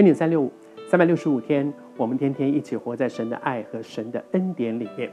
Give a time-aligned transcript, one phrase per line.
[0.00, 0.50] 恩典三六五，
[0.88, 5.10] 三百六十五天，我们天天一起活在神的爱和神的恩典里面。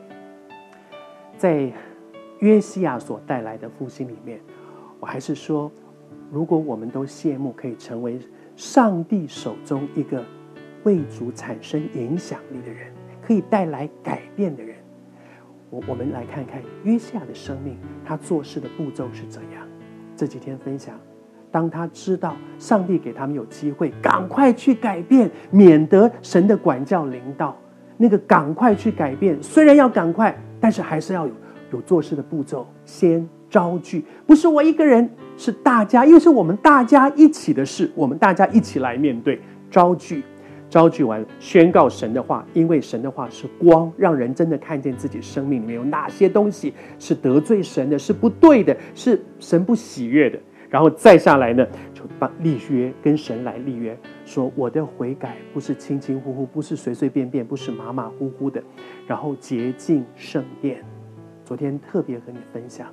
[1.35, 1.69] 在
[2.39, 4.39] 约西亚所带来的复兴里面，
[5.01, 5.69] 我还是说，
[6.31, 8.17] 如果我们都羡慕可以成为
[8.55, 10.23] 上帝手中一个
[10.85, 12.89] 为主产生影响力的人，
[13.21, 14.77] 可以带来改变的人，
[15.69, 19.67] 我我们来看看约西亚的生命，他做事的步骤是怎样。
[20.15, 20.97] 这几天分享。
[21.51, 27.55] 当他知道上帝给他们有机会，赶快去改变，免得神的管教临到。
[27.97, 31.33] 那个赶快去改变，虽然要赶快，但是还是要有
[31.73, 32.67] 有做事的步骤。
[32.85, 39.41] 先招聚，不是我一个人，是大家，因为是我们大家一起的事，我们大家一起来面对。
[39.71, 40.23] 招聚，
[40.69, 50.37] 招聚完，宣告神的话，因为神的话是光，让人真的看见自己生命里面有哪些东西是得罪神的，是不对的，是神不喜悦的。
[50.69, 58.61] 然后再下来呢，就把立约跟神来立约，说我的悔改不是轻轻忽忽，不是随随便便，不是马马虎虎的。
[59.07, 60.83] 然后洁净圣殿，
[61.45, 62.87] 昨天特别和你分享，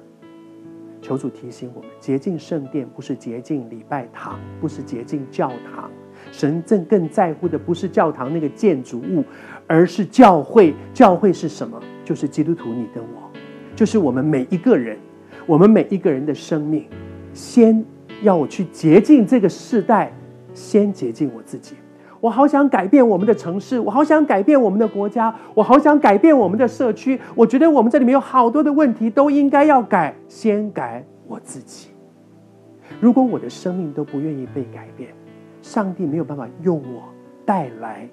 [1.03, 5.91] 求主提醒我们，洁净圣殿不是洁净礼拜堂，不是洁净教堂，
[6.31, 9.25] 神正更在乎的不是教堂那个建筑物，
[9.67, 10.73] 而是教会。
[10.93, 11.83] 教会是什么？
[12.05, 13.31] 就是基督徒，你跟我，
[13.75, 14.97] 就是我们每一个人，
[15.45, 16.87] 我们每一个人的生命。
[17.35, 17.85] 先
[18.23, 20.11] 要我去洁净这个世代，
[20.55, 21.75] 先洁净我自己。
[22.21, 27.21] 我好想改变我们的城市，我好想改变我们的国家，我好想改变我们的社区。
[27.35, 31.91] 我觉得我们这里面有好多的问题都应该要改，先改我自己。
[32.99, 35.11] 如果我的生命都不愿意被改变，
[35.61, 37.03] 上帝没有办法用我
[37.45, 38.09] 带来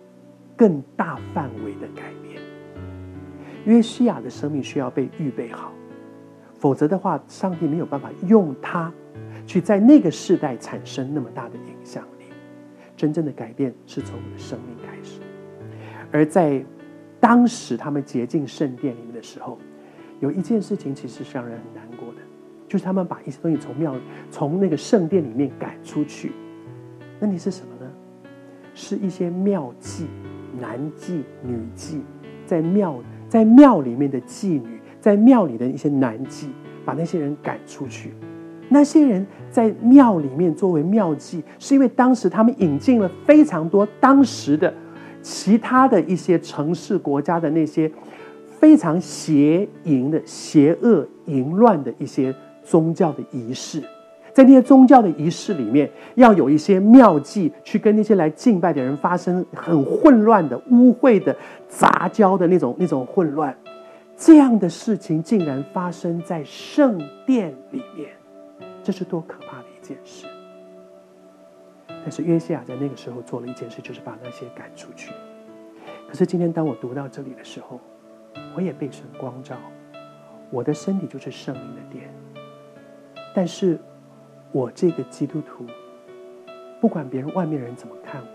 [0.58, 2.42] 更大范围的改变。
[3.64, 5.71] 约西亚的生命需要被预备好，
[6.60, 8.92] 否则的话，上帝没有办法用他。
[9.52, 12.23] 去在那个世代产生那么大的影响力，
[12.95, 15.20] 真正的改变是从生命开始。
[16.10, 16.64] 而在
[17.20, 19.58] 当时他们洁净圣殿里面的时候，
[20.22, 22.22] 有一件事情其实是让人很难过的，
[22.66, 23.94] 就是他们把一些东西从庙
[24.30, 26.32] 从那个圣殿里面赶出去。
[27.20, 27.92] 那你是什么呢？
[28.73, 30.06] 是一些庙妓、
[30.61, 32.00] 男妓、女妓，
[32.45, 36.48] 在庙在庙里面的妓女，在庙里的一些男妓，
[36.86, 38.14] 把那些人赶出去。
[38.73, 44.73] 那些人在庙里面作为庙妓，是因为当时他们引进了非常多当时的
[45.21, 47.92] 其他的一些城市国家的那些
[48.61, 52.33] 非常邪淫的、邪恶淫乱的一些
[52.64, 53.83] 宗教的仪式，
[54.31, 61.36] 在那些宗教的仪式里面，要有一些庙妓去跟那些来敬拜的人发生很混乱的、污秽的、
[61.67, 63.54] 杂交的那种那种混乱，
[64.15, 68.08] 这样的事情竟然发生在圣殿里面。
[68.83, 70.25] 这是多可怕的一件事！
[71.87, 75.11] 但是约西亚在那个时候做了一件事，就是把那些赶出去。
[76.08, 77.80] 可是今天当我读到这里的时候，
[78.55, 79.55] 我也被神光照，
[80.49, 82.11] 我的身体就是圣灵的殿。
[83.36, 83.80] 但是，
[84.52, 85.65] 我这个基督徒，
[86.81, 88.27] 不管别人外面人怎么看我，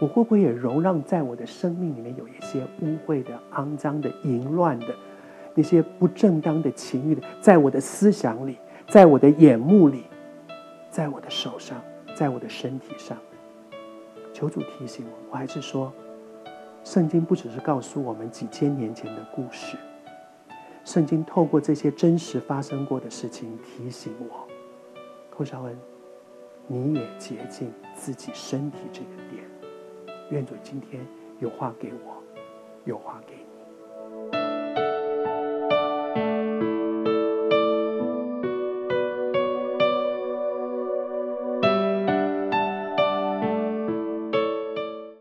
[0.00, 4.88] 我会不会也容让在我的生命里面有一些污秽的、肮脏的、淫乱的
[5.54, 8.58] 那些不正当的情欲的，在我的思想里？
[8.88, 10.04] 在我的眼目里，
[10.90, 11.82] 在我的手上，
[12.14, 13.18] 在我的身体上，
[14.32, 15.12] 求主提醒我。
[15.32, 15.92] 我还是说，
[16.84, 19.76] 圣经不只是告诉我们几千年前的故事，
[20.84, 24.46] 圣经透过这些真实发生过的事情提醒我：
[25.30, 25.76] 寇绍恩，
[26.68, 29.44] 你也洁净自己身体这个点。
[30.30, 31.04] 愿主今天
[31.40, 32.22] 有话给我，
[32.84, 33.45] 有话给你。